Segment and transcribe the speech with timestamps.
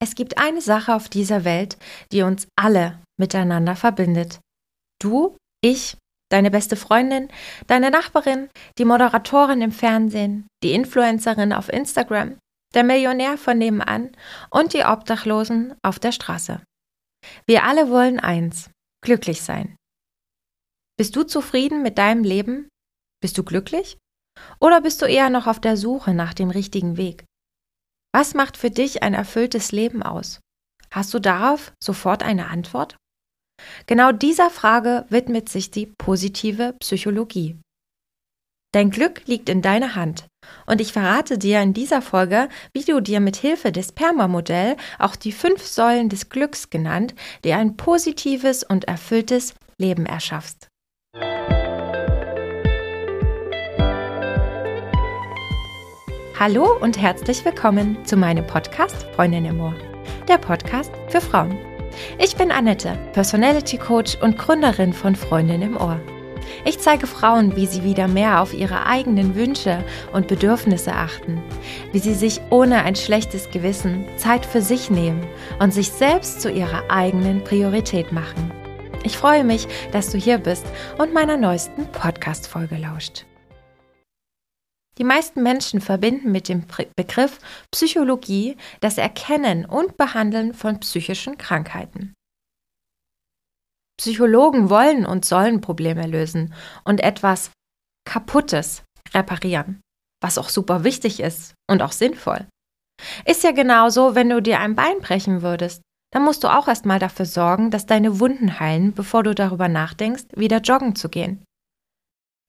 [0.00, 1.76] Es gibt eine Sache auf dieser Welt,
[2.12, 4.40] die uns alle miteinander verbindet.
[5.00, 5.96] Du, ich,
[6.30, 7.28] deine beste Freundin,
[7.66, 8.48] deine Nachbarin,
[8.78, 12.38] die Moderatorin im Fernsehen, die Influencerin auf Instagram,
[12.74, 14.12] der Millionär von nebenan
[14.50, 16.62] und die Obdachlosen auf der Straße.
[17.46, 18.70] Wir alle wollen eins,
[19.02, 19.76] glücklich sein.
[20.96, 22.68] Bist du zufrieden mit deinem Leben?
[23.20, 23.98] Bist du glücklich?
[24.60, 27.24] Oder bist du eher noch auf der Suche nach dem richtigen Weg?
[28.14, 30.40] Was macht für dich ein erfülltes Leben aus?
[30.90, 32.96] Hast du darauf sofort eine Antwort?
[33.86, 37.56] Genau dieser Frage widmet sich die positive Psychologie.
[38.72, 40.26] Dein Glück liegt in deiner Hand
[40.66, 45.16] und ich verrate dir in dieser Folge, wie du dir mit Hilfe des Perma-Modell auch
[45.16, 50.68] die fünf Säulen des Glücks genannt, dir ein positives und erfülltes Leben erschaffst.
[56.40, 59.74] Hallo und herzlich willkommen zu meinem Podcast Freundin im Ohr,
[60.28, 61.58] der Podcast für Frauen.
[62.20, 65.98] Ich bin Annette, Personality Coach und Gründerin von Freundin im Ohr.
[66.64, 69.82] Ich zeige Frauen, wie sie wieder mehr auf ihre eigenen Wünsche
[70.12, 71.42] und Bedürfnisse achten,
[71.90, 75.26] wie sie sich ohne ein schlechtes Gewissen Zeit für sich nehmen
[75.58, 78.52] und sich selbst zu ihrer eigenen Priorität machen.
[79.02, 80.66] Ich freue mich, dass du hier bist
[80.98, 83.24] und meiner neuesten Podcast-Folge lauscht.
[84.98, 86.64] Die meisten Menschen verbinden mit dem
[86.96, 87.38] Begriff
[87.70, 92.14] Psychologie das Erkennen und Behandeln von psychischen Krankheiten.
[93.98, 96.54] Psychologen wollen und sollen Probleme lösen
[96.84, 97.50] und etwas
[98.04, 98.82] Kaputtes
[99.14, 99.80] reparieren,
[100.20, 102.46] was auch super wichtig ist und auch sinnvoll.
[103.24, 105.82] Ist ja genauso, wenn du dir ein Bein brechen würdest,
[106.12, 110.24] dann musst du auch erstmal dafür sorgen, dass deine Wunden heilen, bevor du darüber nachdenkst,
[110.34, 111.44] wieder joggen zu gehen.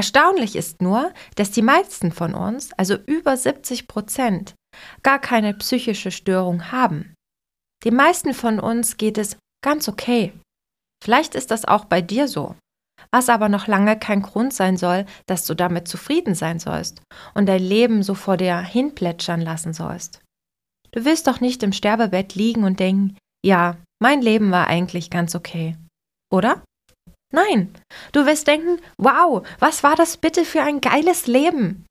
[0.00, 4.54] Erstaunlich ist nur, dass die meisten von uns, also über 70 Prozent,
[5.02, 7.12] gar keine psychische Störung haben.
[7.84, 10.32] Den meisten von uns geht es ganz okay.
[11.04, 12.56] Vielleicht ist das auch bei dir so,
[13.12, 17.02] was aber noch lange kein Grund sein soll, dass du damit zufrieden sein sollst
[17.34, 20.22] und dein Leben so vor dir hinplätschern lassen sollst.
[20.92, 25.34] Du willst doch nicht im Sterbebett liegen und denken, ja, mein Leben war eigentlich ganz
[25.34, 25.76] okay.
[26.32, 26.64] Oder?
[27.32, 27.72] Nein,
[28.12, 31.86] du wirst denken, wow, was war das bitte für ein geiles Leben?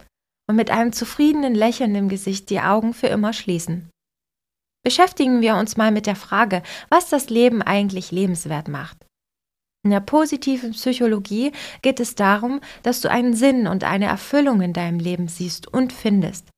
[0.49, 3.89] Und mit einem zufriedenen Lächeln im Gesicht die Augen für immer schließen.
[4.83, 8.97] Beschäftigen wir uns mal mit der Frage, was das Leben eigentlich lebenswert macht.
[9.83, 11.51] In der positiven Psychologie
[11.81, 15.93] geht es darum, dass du einen Sinn und eine Erfüllung in deinem Leben siehst und
[15.93, 16.49] findest.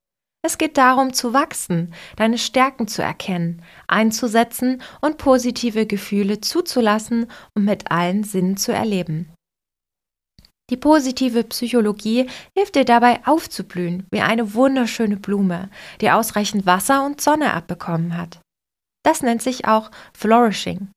[0.43, 7.65] Es geht darum zu wachsen, deine Stärken zu erkennen, einzusetzen und positive Gefühle zuzulassen und
[7.65, 9.31] mit allen Sinnen zu erleben.
[10.71, 15.69] Die positive Psychologie hilft dir dabei aufzublühen wie eine wunderschöne Blume,
[15.99, 18.39] die ausreichend Wasser und Sonne abbekommen hat.
[19.03, 20.89] Das nennt sich auch Flourishing,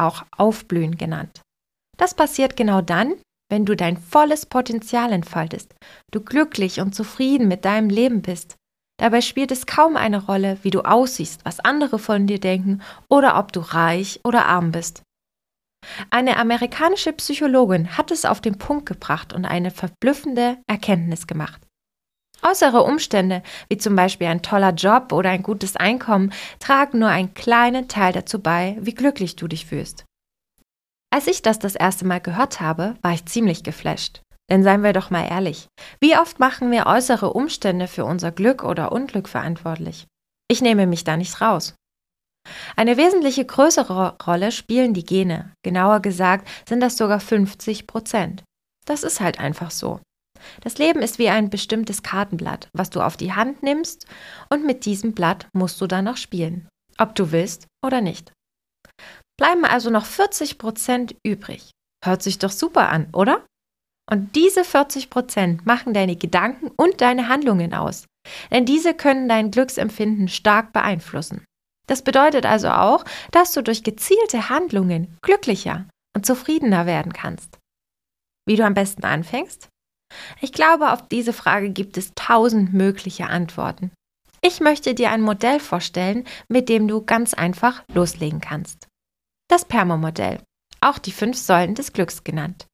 [0.00, 1.42] auch Aufblühen genannt.
[1.98, 3.14] Das passiert genau dann,
[3.50, 5.74] wenn du dein volles Potenzial entfaltest,
[6.10, 8.56] du glücklich und zufrieden mit deinem Leben bist
[9.02, 13.36] Dabei spielt es kaum eine Rolle, wie du aussiehst, was andere von dir denken oder
[13.36, 15.02] ob du reich oder arm bist.
[16.10, 21.60] Eine amerikanische Psychologin hat es auf den Punkt gebracht und eine verblüffende Erkenntnis gemacht.
[22.48, 27.34] Äußere Umstände, wie zum Beispiel ein toller Job oder ein gutes Einkommen, tragen nur einen
[27.34, 30.04] kleinen Teil dazu bei, wie glücklich du dich fühlst.
[31.12, 34.22] Als ich das das erste Mal gehört habe, war ich ziemlich geflasht.
[34.52, 35.68] Denn seien wir doch mal ehrlich,
[35.98, 40.06] wie oft machen wir äußere Umstände für unser Glück oder Unglück verantwortlich?
[40.46, 41.74] Ich nehme mich da nicht raus.
[42.76, 45.54] Eine wesentliche größere Rolle spielen die Gene.
[45.64, 48.44] Genauer gesagt sind das sogar 50 Prozent.
[48.84, 50.00] Das ist halt einfach so.
[50.60, 54.06] Das Leben ist wie ein bestimmtes Kartenblatt, was du auf die Hand nimmst
[54.50, 58.34] und mit diesem Blatt musst du dann auch spielen, ob du willst oder nicht.
[59.40, 61.70] Bleiben also noch 40 Prozent übrig.
[62.04, 63.46] Hört sich doch super an, oder?
[64.12, 68.04] Und diese 40 Prozent machen deine Gedanken und deine Handlungen aus.
[68.50, 71.46] Denn diese können dein Glücksempfinden stark beeinflussen.
[71.86, 77.56] Das bedeutet also auch, dass du durch gezielte Handlungen glücklicher und zufriedener werden kannst.
[78.46, 79.70] Wie du am besten anfängst?
[80.42, 83.92] Ich glaube, auf diese Frage gibt es tausend mögliche Antworten.
[84.42, 88.88] Ich möchte dir ein Modell vorstellen, mit dem du ganz einfach loslegen kannst.
[89.48, 90.42] Das Perma-Modell,
[90.82, 92.66] auch die fünf Säulen des Glücks genannt.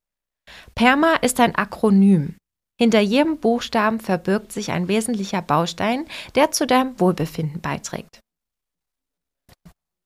[0.74, 2.36] PERMA ist ein Akronym.
[2.80, 8.20] Hinter jedem Buchstaben verbirgt sich ein wesentlicher Baustein, der zu deinem Wohlbefinden beiträgt.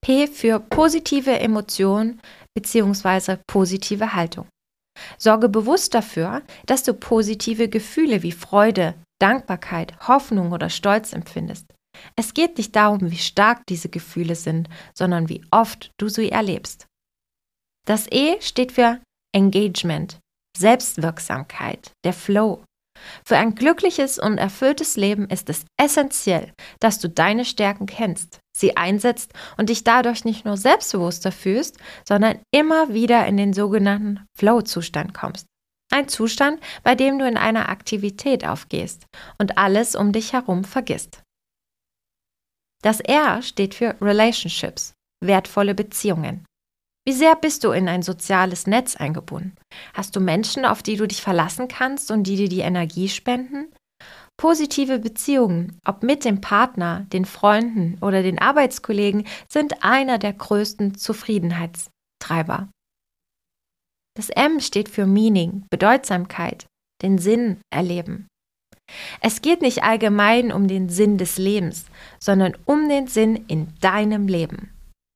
[0.04, 2.20] P für positive Emotion
[2.56, 3.36] bzw.
[3.46, 4.48] positive Haltung.
[5.18, 11.66] Sorge bewusst dafür, dass du positive Gefühle wie Freude, Dankbarkeit, Hoffnung oder Stolz empfindest.
[12.16, 16.86] Es geht nicht darum, wie stark diese Gefühle sind, sondern wie oft du sie erlebst.
[17.86, 19.00] Das E steht für
[19.34, 20.18] Engagement,
[20.62, 22.62] Selbstwirksamkeit, der Flow.
[23.26, 28.76] Für ein glückliches und erfülltes Leben ist es essentiell, dass du deine Stärken kennst, sie
[28.76, 35.14] einsetzt und dich dadurch nicht nur selbstbewusster fühlst, sondern immer wieder in den sogenannten Flow-Zustand
[35.14, 35.46] kommst.
[35.92, 39.06] Ein Zustand, bei dem du in einer Aktivität aufgehst
[39.38, 41.22] und alles um dich herum vergisst.
[42.82, 46.44] Das R steht für Relationships, wertvolle Beziehungen.
[47.04, 49.56] Wie sehr bist du in ein soziales Netz eingebunden?
[49.92, 53.72] Hast du Menschen, auf die du dich verlassen kannst und die dir die Energie spenden?
[54.36, 60.96] Positive Beziehungen, ob mit dem Partner, den Freunden oder den Arbeitskollegen, sind einer der größten
[60.96, 62.68] Zufriedenheitstreiber.
[64.16, 66.66] Das M steht für Meaning, Bedeutsamkeit,
[67.02, 68.28] den Sinn erleben.
[69.20, 71.86] Es geht nicht allgemein um den Sinn des Lebens,
[72.20, 74.70] sondern um den Sinn in deinem Leben.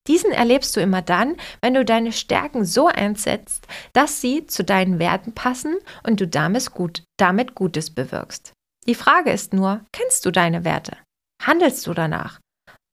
[0.06, 4.98] Diesen erlebst du immer dann, wenn du deine Stärken so einsetzt, dass sie zu deinen
[4.98, 8.52] Werten passen und du damit, gut, damit Gutes bewirkst.
[8.86, 10.96] Die Frage ist nur, kennst du deine Werte?
[11.42, 12.40] Handelst du danach?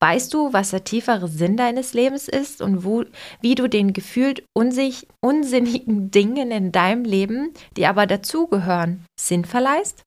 [0.02, 3.06] Weißt du, was der tiefere Sinn deines Lebens ist und wo,
[3.40, 10.04] wie du den gefühlt unsich, unsinnigen Dingen in deinem Leben, die aber dazugehören, Sinn verleihst?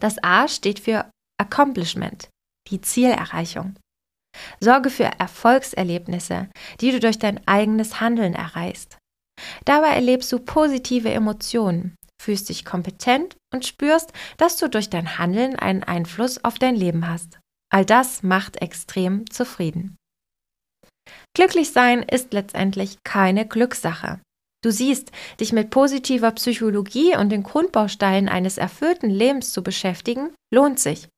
[0.00, 2.30] Das A steht für Accomplishment,
[2.70, 3.76] die Zielerreichung.
[4.60, 6.48] Sorge für Erfolgserlebnisse,
[6.80, 8.98] die du durch dein eigenes Handeln erreichst.
[9.64, 15.56] Dabei erlebst du positive Emotionen, fühlst dich kompetent und spürst, dass du durch dein Handeln
[15.56, 17.40] einen Einfluss auf dein Leben hast.
[17.72, 19.96] All das macht extrem zufrieden.
[21.34, 24.20] Glücklich sein ist letztendlich keine Glückssache.
[24.62, 30.78] Du siehst, dich mit positiver Psychologie und den Grundbausteinen eines erfüllten Lebens zu beschäftigen, lohnt
[30.78, 31.08] sich.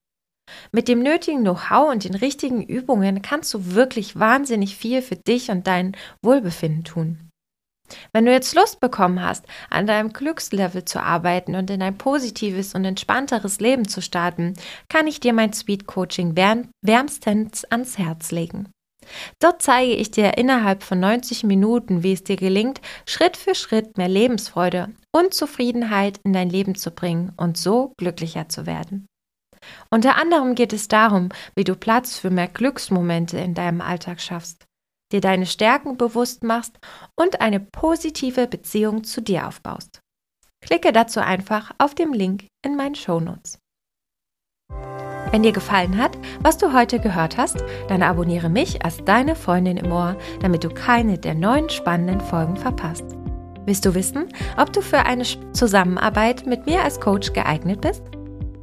[0.73, 5.51] Mit dem nötigen Know-how und den richtigen Übungen kannst du wirklich wahnsinnig viel für dich
[5.51, 7.31] und dein Wohlbefinden tun.
[8.13, 12.75] Wenn du jetzt Lust bekommen hast, an deinem Glückslevel zu arbeiten und in ein positives
[12.75, 14.55] und entspannteres Leben zu starten,
[14.89, 18.69] kann ich dir mein Sweet Coaching wärmstens ans Herz legen.
[19.39, 23.99] Dort zeige ich dir innerhalb von 90 Minuten, wie es dir gelingt, Schritt für Schritt
[23.99, 29.07] mehr Lebensfreude und Zufriedenheit in dein Leben zu bringen und so glücklicher zu werden.
[29.91, 34.67] Unter anderem geht es darum, wie du Platz für mehr Glücksmomente in deinem Alltag schaffst
[35.15, 36.79] dir deine Stärken bewusst machst
[37.15, 40.01] und eine positive Beziehung zu dir aufbaust.
[40.61, 43.59] Klicke dazu einfach auf den Link in meinen Shownotes.
[45.31, 49.77] Wenn dir gefallen hat, was du heute gehört hast, dann abonniere mich als deine Freundin
[49.77, 53.05] im Ohr, damit du keine der neuen spannenden Folgen verpasst.
[53.67, 58.03] Willst du wissen, ob du für eine Zusammenarbeit mit mir als Coach geeignet bist?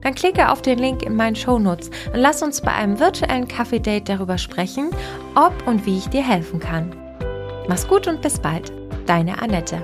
[0.02, 4.10] Dann klicke auf den Link in meinen Shownotes und lass uns bei einem virtuellen Kaffee-Date
[4.10, 4.90] darüber sprechen,
[5.36, 6.96] ob und wie ich dir helfen kann.
[7.68, 8.72] Mach's gut und bis bald.
[9.06, 9.84] Deine Annette.